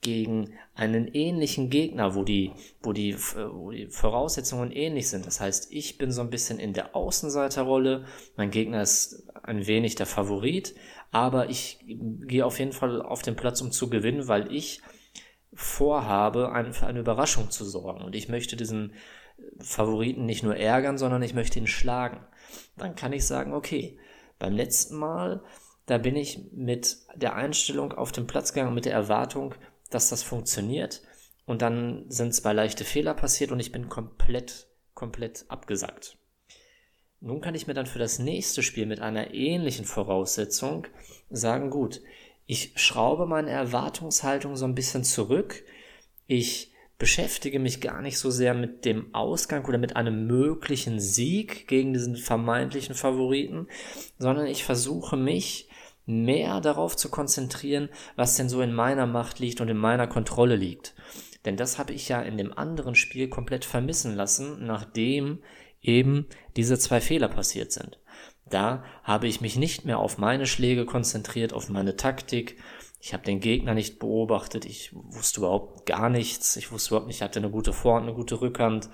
gegen 0.00 0.54
einen 0.74 1.08
ähnlichen 1.08 1.68
Gegner, 1.68 2.14
wo 2.14 2.24
die, 2.24 2.52
wo 2.82 2.92
die, 2.92 3.14
wo 3.14 3.70
die 3.70 3.88
Voraussetzungen 3.88 4.70
ähnlich 4.70 5.08
sind. 5.08 5.26
Das 5.26 5.40
heißt, 5.40 5.72
ich 5.72 5.98
bin 5.98 6.12
so 6.12 6.20
ein 6.20 6.30
bisschen 6.30 6.58
in 6.58 6.72
der 6.72 6.94
Außenseiterrolle, 6.94 8.04
mein 8.36 8.50
Gegner 8.50 8.82
ist 8.82 9.26
ein 9.42 9.66
wenig 9.66 9.96
der 9.96 10.06
Favorit, 10.06 10.74
aber 11.10 11.50
ich 11.50 11.78
gehe 11.86 12.46
auf 12.46 12.58
jeden 12.58 12.72
Fall 12.72 13.02
auf 13.02 13.22
den 13.22 13.36
Platz, 13.36 13.60
um 13.60 13.72
zu 13.72 13.90
gewinnen, 13.90 14.28
weil 14.28 14.52
ich 14.52 14.80
vorhabe, 15.56 16.52
für 16.72 16.86
eine 16.86 17.00
Überraschung 17.00 17.50
zu 17.50 17.64
sorgen. 17.64 18.02
Und 18.02 18.14
ich 18.14 18.28
möchte 18.28 18.56
diesen 18.56 18.92
Favoriten 19.58 20.24
nicht 20.26 20.42
nur 20.42 20.56
ärgern, 20.56 20.98
sondern 20.98 21.22
ich 21.22 21.34
möchte 21.34 21.58
ihn 21.58 21.66
schlagen. 21.66 22.24
Dann 22.76 22.94
kann 22.94 23.12
ich 23.12 23.26
sagen, 23.26 23.52
okay, 23.52 23.98
beim 24.38 24.52
letzten 24.52 24.96
Mal, 24.96 25.42
da 25.86 25.98
bin 25.98 26.16
ich 26.16 26.52
mit 26.52 26.98
der 27.14 27.34
Einstellung 27.34 27.92
auf 27.92 28.12
den 28.12 28.26
Platz 28.26 28.52
gegangen, 28.52 28.74
mit 28.74 28.84
der 28.84 28.92
Erwartung, 28.92 29.54
dass 29.90 30.08
das 30.08 30.22
funktioniert. 30.22 31.02
Und 31.46 31.62
dann 31.62 32.04
sind 32.08 32.34
zwei 32.34 32.52
leichte 32.52 32.84
Fehler 32.84 33.14
passiert 33.14 33.52
und 33.52 33.60
ich 33.60 33.72
bin 33.72 33.88
komplett, 33.88 34.68
komplett 34.94 35.44
abgesackt. 35.48 36.18
Nun 37.20 37.40
kann 37.40 37.54
ich 37.54 37.66
mir 37.66 37.74
dann 37.74 37.86
für 37.86 37.98
das 37.98 38.18
nächste 38.18 38.62
Spiel 38.62 38.86
mit 38.86 39.00
einer 39.00 39.32
ähnlichen 39.32 39.84
Voraussetzung 39.84 40.86
sagen, 41.30 41.70
gut, 41.70 42.02
ich 42.46 42.72
schraube 42.76 43.26
meine 43.26 43.50
Erwartungshaltung 43.50 44.56
so 44.56 44.64
ein 44.64 44.74
bisschen 44.74 45.04
zurück. 45.04 45.64
Ich 46.26 46.72
beschäftige 46.98 47.58
mich 47.58 47.80
gar 47.80 48.00
nicht 48.00 48.18
so 48.18 48.30
sehr 48.30 48.54
mit 48.54 48.84
dem 48.84 49.14
Ausgang 49.14 49.64
oder 49.66 49.78
mit 49.78 49.96
einem 49.96 50.26
möglichen 50.26 50.98
Sieg 50.98 51.68
gegen 51.68 51.92
diesen 51.92 52.16
vermeintlichen 52.16 52.94
Favoriten, 52.94 53.66
sondern 54.18 54.46
ich 54.46 54.64
versuche 54.64 55.16
mich 55.16 55.68
mehr 56.06 56.60
darauf 56.60 56.96
zu 56.96 57.10
konzentrieren, 57.10 57.88
was 58.14 58.36
denn 58.36 58.48
so 58.48 58.62
in 58.62 58.72
meiner 58.72 59.06
Macht 59.06 59.40
liegt 59.40 59.60
und 59.60 59.68
in 59.68 59.76
meiner 59.76 60.06
Kontrolle 60.06 60.56
liegt. 60.56 60.94
Denn 61.44 61.56
das 61.56 61.78
habe 61.78 61.92
ich 61.92 62.08
ja 62.08 62.22
in 62.22 62.38
dem 62.38 62.56
anderen 62.56 62.94
Spiel 62.94 63.28
komplett 63.28 63.64
vermissen 63.64 64.14
lassen, 64.14 64.64
nachdem 64.64 65.42
eben 65.82 66.26
diese 66.56 66.78
zwei 66.78 67.00
Fehler 67.00 67.28
passiert 67.28 67.72
sind. 67.72 67.98
Da 68.48 68.84
habe 69.02 69.26
ich 69.26 69.40
mich 69.40 69.56
nicht 69.56 69.84
mehr 69.84 69.98
auf 69.98 70.18
meine 70.18 70.46
Schläge 70.46 70.86
konzentriert, 70.86 71.52
auf 71.52 71.68
meine 71.68 71.96
Taktik. 71.96 72.58
Ich 73.00 73.12
habe 73.12 73.24
den 73.24 73.40
Gegner 73.40 73.74
nicht 73.74 73.98
beobachtet. 73.98 74.64
Ich 74.64 74.92
wusste 74.94 75.40
überhaupt 75.40 75.86
gar 75.86 76.08
nichts. 76.08 76.56
Ich 76.56 76.70
wusste 76.70 76.90
überhaupt 76.90 77.08
nicht, 77.08 77.22
hat 77.22 77.36
er 77.36 77.42
eine 77.42 77.50
gute 77.50 77.72
Vorhand, 77.72 78.06
eine 78.06 78.14
gute 78.14 78.40
Rückhand, 78.40 78.88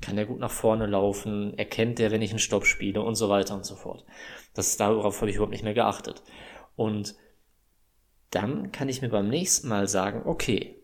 kann 0.00 0.18
er 0.18 0.26
gut 0.26 0.38
nach 0.38 0.50
vorne 0.50 0.86
laufen, 0.86 1.56
erkennt 1.58 2.00
er, 2.00 2.10
wenn 2.10 2.22
ich 2.22 2.30
einen 2.30 2.38
Stopp 2.38 2.64
spiele 2.64 3.02
und 3.02 3.16
so 3.16 3.28
weiter 3.28 3.54
und 3.54 3.66
so 3.66 3.74
fort. 3.74 4.04
Das 4.54 4.76
darauf 4.76 5.20
habe 5.20 5.30
ich 5.30 5.36
überhaupt 5.36 5.52
nicht 5.52 5.64
mehr 5.64 5.74
geachtet. 5.74 6.22
Und 6.76 7.16
dann 8.30 8.72
kann 8.72 8.88
ich 8.88 9.02
mir 9.02 9.10
beim 9.10 9.28
nächsten 9.28 9.68
Mal 9.68 9.88
sagen, 9.88 10.22
okay, 10.24 10.76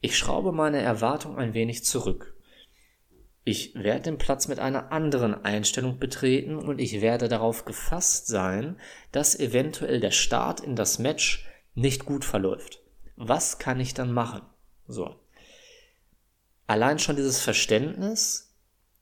ich 0.00 0.16
schraube 0.16 0.52
meine 0.52 0.80
Erwartung 0.80 1.36
ein 1.36 1.54
wenig 1.54 1.84
zurück. 1.84 2.34
Ich 3.50 3.74
werde 3.74 4.02
den 4.02 4.16
Platz 4.16 4.46
mit 4.46 4.60
einer 4.60 4.92
anderen 4.92 5.44
Einstellung 5.44 5.98
betreten 5.98 6.54
und 6.54 6.78
ich 6.78 7.00
werde 7.00 7.26
darauf 7.26 7.64
gefasst 7.64 8.28
sein, 8.28 8.76
dass 9.10 9.36
eventuell 9.36 9.98
der 9.98 10.12
Start 10.12 10.60
in 10.60 10.76
das 10.76 11.00
Match 11.00 11.48
nicht 11.74 12.04
gut 12.04 12.24
verläuft. 12.24 12.80
Was 13.16 13.58
kann 13.58 13.80
ich 13.80 13.92
dann 13.92 14.12
machen? 14.12 14.42
So. 14.86 15.16
Allein 16.68 17.00
schon 17.00 17.16
dieses 17.16 17.40
Verständnis 17.40 18.56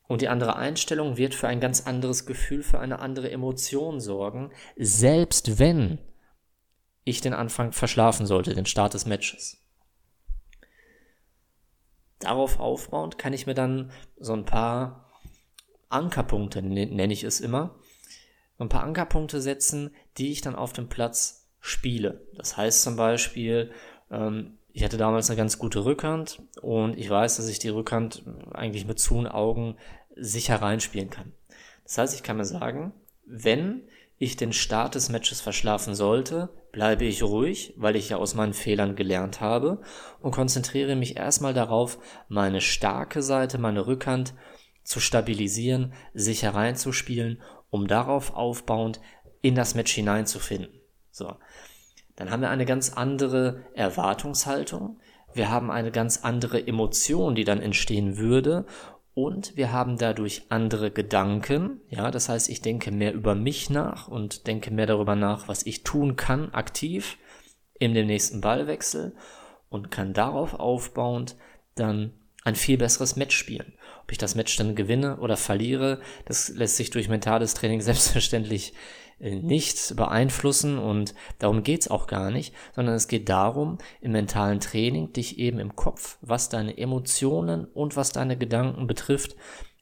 und 0.07 0.23
die 0.23 0.29
andere 0.29 0.57
Einstellung 0.57 1.19
wird 1.19 1.35
für 1.35 1.49
ein 1.49 1.61
ganz 1.61 1.87
anderes 1.87 2.25
Gefühl, 2.25 2.63
für 2.63 2.81
eine 2.81 3.01
andere 3.01 3.31
Emotion 3.31 4.01
sorgen, 4.01 4.51
selbst 4.79 5.59
wenn 5.59 5.99
ich 7.05 7.21
den 7.21 7.35
Anfang 7.35 7.73
verschlafen 7.73 8.25
sollte, 8.25 8.55
den 8.55 8.65
Start 8.65 8.95
des 8.95 9.05
Matches. 9.05 9.59
Darauf 12.19 12.59
aufbauend 12.59 13.19
kann 13.19 13.33
ich 13.33 13.47
mir 13.47 13.55
dann 13.55 13.91
so 14.19 14.33
ein 14.33 14.45
paar 14.45 15.09
Ankerpunkte, 15.89 16.63
nenne 16.63 17.13
ich 17.13 17.25
es 17.25 17.41
immer, 17.41 17.77
ein 18.59 18.69
paar 18.69 18.83
Ankerpunkte 18.83 19.41
setzen, 19.41 19.95
die 20.17 20.33
ich 20.33 20.41
dann 20.41 20.57
auf 20.57 20.73
dem 20.73 20.89
Platz 20.89 21.49
spiele. 21.61 22.27
Das 22.37 22.57
heißt 22.57 22.83
zum 22.83 22.97
Beispiel, 22.97 23.71
ähm, 24.11 24.59
ich 24.73 24.85
hatte 24.85 24.97
damals 24.97 25.31
eine 25.31 25.37
ganz 25.37 25.59
gute 25.59 25.85
Rückhand 25.85 26.43
und 26.61 26.99
ich 26.99 27.09
weiß, 27.09 27.37
dass 27.37 27.49
ich 27.49 27.59
die 27.59 27.69
Rückhand 27.69 28.23
eigentlich 28.53 28.87
mit 28.87 28.99
zu 28.99 29.27
Augen 29.27 29.77
sicher 30.15 30.57
reinspielen 30.57 31.11
kann. 31.11 31.33
Das 31.85 31.99
heißt, 31.99 32.15
ich 32.15 32.23
kann 32.23 32.37
mir 32.37 32.45
sagen, 32.45 32.93
wenn 33.25 33.83
ich 34.19 34.37
den 34.37 34.53
Start 34.53 34.95
des 34.95 35.09
Matches 35.09 35.41
verschlafen 35.41 35.95
sollte, 35.95 36.51
bleibe 36.73 37.05
ich 37.05 37.23
ruhig, 37.23 37.75
weil 37.77 37.97
ich 37.97 38.11
ja 38.11 38.17
aus 38.17 38.35
meinen 38.35 38.53
Fehlern 38.53 38.97
gelernt 38.97 39.41
habe 39.41 39.81
und 40.21 40.33
konzentriere 40.33 40.97
mich 40.97 41.17
erstmal 41.17 41.55
darauf, 41.55 41.99
meine 42.29 42.61
starke 42.61 43.23
Seite, 43.23 43.59
meine 43.59 43.87
Rückhand 43.87 44.35
zu 44.83 45.01
stabilisieren, 45.01 45.93
sicher 46.15 46.55
reinzuspielen, 46.55 47.43
um 47.71 47.87
darauf 47.87 48.35
aufbauend 48.35 49.01
in 49.41 49.55
das 49.55 49.75
Match 49.75 49.93
hineinzufinden. 49.93 50.81
So. 51.11 51.37
Dann 52.17 52.31
haben 52.31 52.43
wir 52.43 52.51
eine 52.51 52.67
ganz 52.67 52.93
andere 52.95 53.65
Erwartungshaltung. 53.75 54.99
Wir 55.33 55.51
haben 55.51 55.71
eine 55.71 55.93
ganz 55.93 56.25
andere 56.25 56.67
Emotion, 56.67 57.37
die 57.37 57.45
dann 57.45 57.61
entstehen 57.61 58.17
würde 58.17 58.67
und 59.25 59.57
wir 59.57 59.73
haben 59.73 59.99
dadurch 59.99 60.43
andere 60.49 60.93
Gedanken. 60.93 61.81
Ja, 61.91 62.13
das 62.13 62.29
heißt, 62.29 62.49
ich 62.49 62.63
denke 62.63 62.93
mehr 62.93 63.13
über 63.13 63.35
mich 63.35 63.69
nach 63.69 64.07
und 64.07 64.47
denke 64.47 64.71
mehr 64.71 64.87
darüber 64.87 65.17
nach, 65.17 65.49
was 65.49 65.67
ich 65.67 65.83
tun 65.83 66.15
kann, 66.15 66.55
aktiv 66.55 67.19
in 67.81 67.95
dem 67.95 68.07
nächsten 68.07 68.41
Ballwechsel 68.41 69.17
und 69.71 69.91
kann 69.91 70.13
darauf 70.13 70.55
aufbauend 70.55 71.35
dann 71.75 72.13
ein 72.45 72.55
viel 72.55 72.79
besseres 72.79 73.17
Match 73.17 73.37
spielen. 73.37 73.73
Ob 74.05 74.13
ich 74.13 74.19
das 74.19 74.37
Match 74.37 74.57
dann 74.57 74.77
gewinne 74.77 75.17
oder 75.17 75.37
verliere, 75.37 76.01
das 76.25 76.51
lässt 76.51 76.77
sich 76.77 76.91
durch 76.91 77.09
mentales 77.09 77.55
Training 77.55 77.81
selbstverständlich 77.81 78.73
nicht 79.21 79.97
beeinflussen 79.97 80.79
und 80.79 81.15
darum 81.39 81.63
geht's 81.63 81.89
auch 81.89 82.07
gar 82.07 82.31
nicht, 82.31 82.55
sondern 82.75 82.95
es 82.95 83.09
geht 83.09 83.29
darum, 83.29 83.79
im 84.01 84.13
mentalen 84.13 84.61
Training 84.61 85.13
dich 85.13 85.39
eben 85.39 85.59
im 85.59 85.75
Kopf, 85.75 86.19
was 86.21 86.49
deine 86.49 86.79
Emotionen 86.79 87.65
und 87.65 87.97
was 87.97 88.13
deine 88.13 88.39
Gedanken 88.39 88.87
betrifft, 88.87 89.35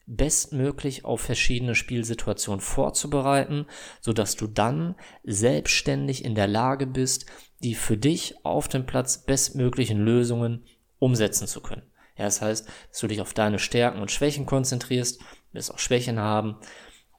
bestmöglich 0.07 1.05
auf 1.05 1.21
verschiedene 1.21 1.75
Spielsituationen 1.75 2.61
vorzubereiten, 2.61 3.65
so 4.01 4.13
dass 4.13 4.35
du 4.35 4.47
dann 4.47 4.95
selbstständig 5.23 6.25
in 6.25 6.33
der 6.33 6.47
Lage 6.47 6.87
bist, 6.87 7.25
die 7.61 7.75
für 7.75 7.97
dich 7.97 8.35
auf 8.43 8.67
dem 8.67 8.85
Platz 8.85 9.25
bestmöglichen 9.25 9.99
Lösungen 9.99 10.63
umsetzen 10.97 11.47
zu 11.47 11.61
können. 11.61 11.83
Ja, 12.17 12.25
das 12.25 12.41
heißt, 12.41 12.67
dass 12.89 12.99
du 12.99 13.07
dich 13.07 13.21
auf 13.21 13.33
deine 13.33 13.59
Stärken 13.59 14.01
und 14.01 14.09
Schwächen 14.09 14.47
konzentrierst, 14.47 15.21
wirst 15.51 15.71
auch 15.71 15.79
Schwächen 15.79 16.19
haben 16.19 16.57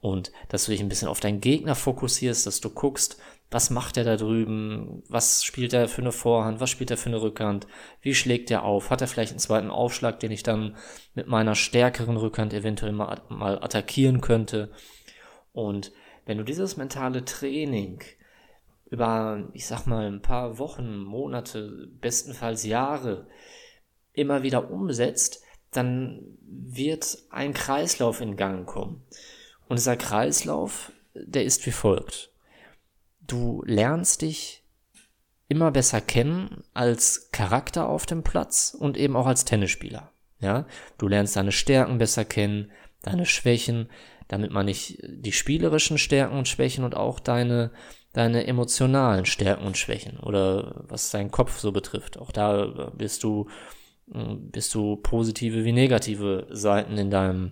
und 0.01 0.31
dass 0.47 0.65
du 0.65 0.71
dich 0.71 0.81
ein 0.81 0.89
bisschen 0.89 1.07
auf 1.07 1.19
deinen 1.19 1.41
Gegner 1.41 1.75
fokussierst, 1.75 2.45
dass 2.45 2.61
du 2.61 2.69
guckst, 2.69 3.19
was 3.51 3.71
macht 3.71 3.97
er 3.97 4.03
da 4.03 4.15
drüben, 4.15 5.03
was 5.09 5.43
spielt 5.43 5.73
er 5.73 5.87
für 5.87 6.01
eine 6.01 6.11
Vorhand, 6.11 6.59
was 6.59 6.69
spielt 6.69 6.91
er 6.91 6.97
für 6.97 7.09
eine 7.09 7.21
Rückhand, 7.21 7.67
wie 8.01 8.13
schlägt 8.13 8.51
er 8.51 8.63
auf, 8.63 8.91
hat 8.91 9.01
er 9.01 9.07
vielleicht 9.07 9.31
einen 9.31 9.39
zweiten 9.39 9.71
Aufschlag, 9.71 10.19
den 10.19 10.31
ich 10.31 10.43
dann 10.43 10.77
mit 11.15 11.27
meiner 11.27 11.55
stärkeren 11.55 12.17
Rückhand 12.17 12.53
eventuell 12.53 12.91
mal, 12.91 13.21
mal 13.29 13.61
attackieren 13.63 14.21
könnte. 14.21 14.71
Und 15.51 15.91
wenn 16.25 16.37
du 16.37 16.43
dieses 16.43 16.77
mentale 16.77 17.25
Training 17.25 18.03
über, 18.91 19.49
ich 19.53 19.65
sag 19.65 19.87
mal, 19.87 20.05
ein 20.05 20.21
paar 20.21 20.59
Wochen, 20.59 20.99
Monate, 20.99 21.89
bestenfalls 21.99 22.65
Jahre 22.65 23.27
immer 24.13 24.43
wieder 24.43 24.69
umsetzt, 24.69 25.43
dann 25.71 26.37
wird 26.41 27.17
ein 27.29 27.53
Kreislauf 27.53 28.21
in 28.21 28.35
Gang 28.35 28.67
kommen. 28.67 29.03
Und 29.69 29.77
dieser 29.77 29.95
Kreislauf, 29.95 30.91
der 31.13 31.45
ist 31.45 31.65
wie 31.65 31.71
folgt. 31.71 32.31
Du 33.21 33.63
lernst 33.65 34.23
dich 34.23 34.63
immer 35.47 35.71
besser 35.71 36.01
kennen 36.01 36.63
als 36.73 37.31
Charakter 37.31 37.87
auf 37.87 38.05
dem 38.05 38.23
Platz 38.23 38.75
und 38.77 38.97
eben 38.97 39.15
auch 39.15 39.27
als 39.27 39.45
Tennisspieler. 39.45 40.11
Ja, 40.41 40.65
du 40.97 41.07
lernst 41.07 41.35
deine 41.35 41.51
Stärken 41.51 41.97
besser 41.97 42.25
kennen, 42.25 42.71
deine 43.01 43.25
Schwächen, 43.25 43.89
damit 44.27 44.51
man 44.51 44.65
nicht 44.65 44.99
die 45.03 45.31
spielerischen 45.31 45.97
Stärken 45.97 46.37
und 46.37 46.47
Schwächen 46.47 46.83
und 46.83 46.95
auch 46.95 47.19
deine 47.19 47.71
deine 48.13 48.47
emotionalen 48.47 49.25
Stärken 49.25 49.67
und 49.67 49.77
Schwächen 49.77 50.19
oder 50.19 50.83
was 50.87 51.11
deinen 51.11 51.29
Kopf 51.29 51.59
so 51.59 51.71
betrifft. 51.71 52.17
Auch 52.17 52.31
da 52.31 52.91
bist 52.95 53.23
du 53.23 53.47
bist 54.07 54.73
du 54.73 54.95
positive 54.95 55.63
wie 55.63 55.71
negative 55.71 56.47
Seiten 56.49 56.97
in 56.97 57.11
deinem 57.11 57.51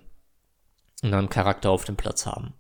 in 1.01 1.11
deinem 1.11 1.29
Charakter 1.29 1.69
auf 1.69 1.85
dem 1.85 1.95
Platz 1.95 2.25
haben. 2.25 2.53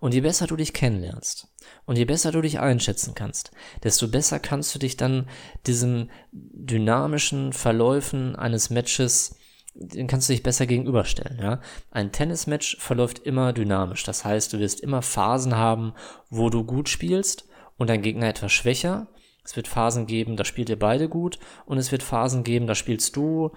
Und 0.00 0.14
je 0.14 0.22
besser 0.22 0.46
du 0.46 0.56
dich 0.56 0.72
kennenlernst 0.72 1.48
und 1.84 1.96
je 1.96 2.06
besser 2.06 2.32
du 2.32 2.40
dich 2.40 2.58
einschätzen 2.58 3.14
kannst, 3.14 3.50
desto 3.82 4.08
besser 4.08 4.38
kannst 4.38 4.74
du 4.74 4.78
dich 4.78 4.96
dann 4.96 5.28
diesen 5.66 6.10
dynamischen 6.32 7.52
Verläufen 7.52 8.34
eines 8.34 8.70
Matches, 8.70 9.36
den 9.74 10.06
kannst 10.06 10.28
du 10.28 10.32
dich 10.32 10.42
besser 10.42 10.66
gegenüberstellen, 10.66 11.38
ja. 11.38 11.60
Ein 11.90 12.12
Tennismatch 12.12 12.78
verläuft 12.80 13.20
immer 13.20 13.52
dynamisch. 13.52 14.02
Das 14.04 14.24
heißt, 14.24 14.52
du 14.52 14.58
wirst 14.58 14.80
immer 14.80 15.02
Phasen 15.02 15.56
haben, 15.56 15.92
wo 16.30 16.48
du 16.48 16.64
gut 16.64 16.88
spielst 16.88 17.46
und 17.76 17.90
dein 17.90 18.02
Gegner 18.02 18.28
etwas 18.28 18.52
schwächer. 18.52 19.08
Es 19.44 19.54
wird 19.54 19.68
Phasen 19.68 20.06
geben, 20.06 20.36
da 20.36 20.44
spielt 20.44 20.70
ihr 20.70 20.78
beide 20.78 21.08
gut 21.08 21.38
und 21.66 21.78
es 21.78 21.92
wird 21.92 22.02
Phasen 22.02 22.42
geben, 22.42 22.66
da 22.66 22.74
spielst 22.74 23.16
du 23.16 23.52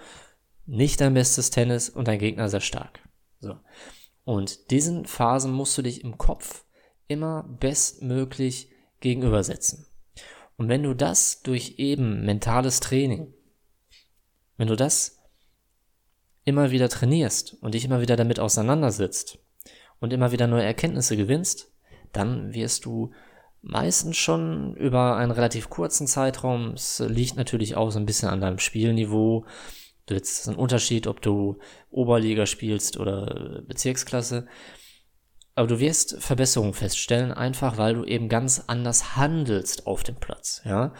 nicht 0.65 1.01
dein 1.01 1.13
bestes 1.13 1.49
Tennis 1.49 1.89
und 1.89 2.07
dein 2.07 2.19
Gegner 2.19 2.49
sehr 2.49 2.61
stark. 2.61 2.99
So. 3.39 3.55
Und 4.23 4.71
diesen 4.71 5.05
Phasen 5.05 5.51
musst 5.51 5.77
du 5.77 5.81
dich 5.81 6.03
im 6.03 6.17
Kopf 6.17 6.65
immer 7.07 7.43
bestmöglich 7.43 8.69
gegenübersetzen. 8.99 9.85
Und 10.55 10.69
wenn 10.69 10.83
du 10.83 10.93
das 10.93 11.41
durch 11.41 11.75
eben 11.77 12.25
mentales 12.25 12.79
Training, 12.79 13.33
wenn 14.57 14.67
du 14.67 14.75
das 14.75 15.19
immer 16.45 16.71
wieder 16.71 16.89
trainierst 16.89 17.55
und 17.61 17.73
dich 17.73 17.85
immer 17.85 18.01
wieder 18.01 18.15
damit 18.15 18.39
auseinandersetzt 18.39 19.39
und 19.99 20.13
immer 20.13 20.31
wieder 20.31 20.47
neue 20.47 20.63
Erkenntnisse 20.63 21.17
gewinnst, 21.17 21.71
dann 22.11 22.53
wirst 22.53 22.85
du 22.85 23.11
meistens 23.61 24.17
schon 24.17 24.75
über 24.75 25.15
einen 25.15 25.31
relativ 25.31 25.69
kurzen 25.69 26.05
Zeitraum, 26.05 26.73
es 26.73 26.99
liegt 26.99 27.37
natürlich 27.37 27.75
auch 27.75 27.89
so 27.91 27.99
ein 27.99 28.05
bisschen 28.05 28.29
an 28.29 28.41
deinem 28.41 28.59
Spielniveau, 28.59 29.45
Du 30.05 30.15
jetzt 30.15 30.47
ein 30.47 30.55
Unterschied, 30.55 31.07
ob 31.07 31.21
du 31.21 31.59
Oberliga 31.89 32.45
spielst 32.45 32.97
oder 32.97 33.61
Bezirksklasse. 33.67 34.47
Aber 35.55 35.67
du 35.67 35.79
wirst 35.79 36.21
Verbesserungen 36.21 36.73
feststellen, 36.73 37.31
einfach 37.31 37.77
weil 37.77 37.93
du 37.93 38.03
eben 38.03 38.27
ganz 38.27 38.63
anders 38.67 39.15
handelst 39.15 39.85
auf 39.85 40.03
dem 40.03 40.15
Platz, 40.15 40.61
ja. 40.65 40.93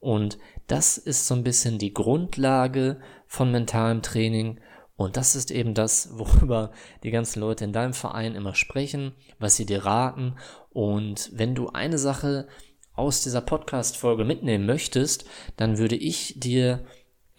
Und 0.00 0.38
das 0.66 0.98
ist 0.98 1.26
so 1.26 1.34
ein 1.34 1.42
bisschen 1.42 1.78
die 1.78 1.92
Grundlage 1.94 3.00
von 3.26 3.50
mentalem 3.50 4.02
Training. 4.02 4.60
Und 4.94 5.16
das 5.16 5.34
ist 5.34 5.50
eben 5.50 5.74
das, 5.74 6.10
worüber 6.18 6.70
die 7.02 7.10
ganzen 7.10 7.40
Leute 7.40 7.64
in 7.64 7.72
deinem 7.72 7.94
Verein 7.94 8.34
immer 8.34 8.54
sprechen, 8.54 9.12
was 9.38 9.56
sie 9.56 9.66
dir 9.66 9.84
raten. 9.84 10.36
Und 10.70 11.30
wenn 11.32 11.54
du 11.54 11.68
eine 11.70 11.98
Sache 11.98 12.46
aus 12.94 13.22
dieser 13.22 13.40
Podcast-Folge 13.40 14.24
mitnehmen 14.24 14.66
möchtest, 14.66 15.24
dann 15.56 15.78
würde 15.78 15.96
ich 15.96 16.34
dir 16.38 16.84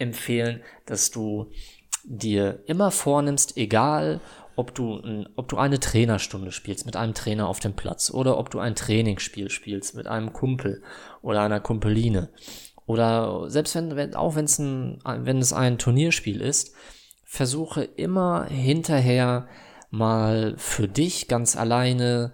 empfehlen, 0.00 0.62
dass 0.86 1.10
du 1.10 1.50
dir 2.04 2.62
immer 2.66 2.90
vornimmst, 2.90 3.56
egal 3.56 4.20
ob 4.56 4.74
du, 4.74 5.00
ob 5.36 5.48
du 5.48 5.56
eine 5.56 5.80
Trainerstunde 5.80 6.52
spielst 6.52 6.86
mit 6.86 6.96
einem 6.96 7.14
Trainer 7.14 7.48
auf 7.48 7.60
dem 7.60 7.74
Platz 7.74 8.10
oder 8.10 8.38
ob 8.38 8.50
du 8.50 8.58
ein 8.58 8.74
Trainingsspiel 8.74 9.50
spielst 9.50 9.94
mit 9.94 10.06
einem 10.06 10.32
Kumpel 10.32 10.82
oder 11.22 11.42
einer 11.42 11.60
Kumpeline. 11.60 12.30
Oder 12.86 13.48
selbst 13.48 13.74
wenn, 13.74 13.96
wenn 13.96 14.14
auch 14.14 14.34
wenn 14.34 14.44
es 14.46 14.58
ein, 14.58 14.98
wenn 15.04 15.38
es 15.38 15.52
ein 15.52 15.78
Turnierspiel 15.78 16.40
ist, 16.40 16.74
versuche 17.24 17.84
immer 17.84 18.46
hinterher 18.46 19.48
mal 19.90 20.54
für 20.56 20.88
dich 20.88 21.28
ganz 21.28 21.56
alleine 21.56 22.32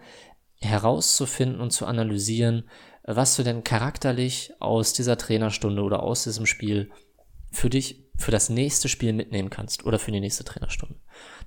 herauszufinden 0.60 1.60
und 1.60 1.70
zu 1.70 1.86
analysieren, 1.86 2.64
was 3.04 3.36
du 3.36 3.42
denn 3.42 3.62
charakterlich 3.62 4.52
aus 4.58 4.94
dieser 4.94 5.16
Trainerstunde 5.16 5.82
oder 5.82 6.02
aus 6.02 6.24
diesem 6.24 6.46
Spiel 6.46 6.90
für 7.56 7.70
dich 7.70 8.04
für 8.18 8.30
das 8.30 8.48
nächste 8.48 8.88
Spiel 8.88 9.12
mitnehmen 9.12 9.50
kannst 9.50 9.84
oder 9.84 9.98
für 9.98 10.10
die 10.10 10.20
nächste 10.20 10.44
Trainerstunde. 10.44 10.96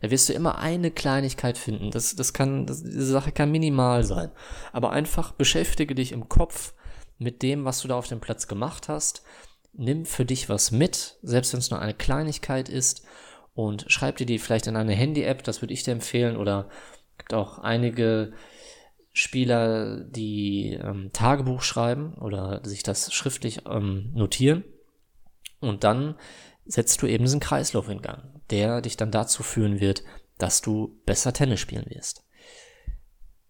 Da 0.02 0.12
wirst 0.12 0.30
du 0.30 0.34
immer 0.34 0.60
eine 0.60 0.92
Kleinigkeit 0.92 1.58
finden. 1.58 1.92
Das, 1.92 2.16
das 2.16 2.34
kann, 2.34 2.68
das, 2.68 2.84
diese 2.84 3.06
Sache 3.06 3.32
kann 3.32 3.52
minimal 3.52 4.04
sein. 4.04 4.30
Aber 4.72 4.92
einfach 4.92 5.32
beschäftige 5.32 5.96
dich 5.96 6.12
im 6.12 6.30
Kopf 6.30 6.74
mit 7.18 7.42
dem, 7.42 7.66
was 7.66 7.82
du 7.82 7.88
da 7.88 7.96
auf 7.96 8.08
dem 8.08 8.20
Platz 8.20 8.48
gemacht 8.48 8.88
hast. 8.88 9.24
Nimm 9.74 10.06
für 10.06 10.26
dich 10.26 10.50
was 10.50 10.72
mit, 10.72 11.18
selbst 11.22 11.54
wenn 11.54 11.60
es 11.60 11.72
nur 11.72 11.82
eine 11.82 11.94
Kleinigkeit 11.94 12.70
ist 12.70 13.06
und 13.54 13.86
schreib 13.88 14.18
dir 14.18 14.26
die 14.26 14.40
vielleicht 14.40 14.68
in 14.68 14.76
eine 14.76 14.94
Handy-App, 14.94 15.44
das 15.44 15.62
würde 15.62 15.74
ich 15.74 15.84
dir 15.84 15.92
empfehlen, 15.92 16.38
oder 16.38 16.70
gibt 17.18 17.34
auch 17.34 17.60
einige 17.60 18.34
Spieler, 19.12 20.00
die 20.02 20.80
ähm, 20.82 21.10
Tagebuch 21.14 21.62
schreiben 21.62 22.14
oder 22.14 22.62
sich 22.64 22.84
das 22.84 23.14
schriftlich 23.14 23.62
ähm, 23.68 24.12
notieren. 24.14 24.64
Und 25.60 25.84
dann 25.84 26.16
setzt 26.66 27.02
du 27.02 27.08
eben 27.08 27.26
diesen 27.26 27.40
Kreislauf 27.40 27.90
in 27.90 28.02
Gang, 28.02 28.42
der 28.50 28.82
dich 28.82 28.98
dann 28.98 29.12
dazu 29.12 29.44
führen 29.44 29.80
wird, 29.80 30.04
dass 30.38 30.62
du 30.62 31.00
besser 31.06 31.34
Tennis 31.34 31.60
spielen 31.60 31.86
wirst. 31.90 32.24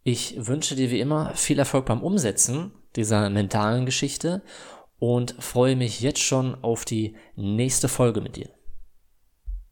Ich 0.04 0.36
wünsche 0.48 0.76
dir 0.76 0.90
wie 0.92 1.00
immer 1.00 1.36
viel 1.36 1.60
Erfolg 1.60 1.86
beim 1.86 2.02
Umsetzen 2.02 2.72
dieser 2.96 3.30
mentalen 3.30 3.86
Geschichte 3.86 4.42
und 4.98 5.36
freue 5.40 5.76
mich 5.76 6.02
jetzt 6.02 6.22
schon 6.22 6.56
auf 6.64 6.86
die 6.86 7.16
nächste 7.36 7.88
Folge 7.88 8.22
mit 8.22 8.36
dir. 8.36 8.50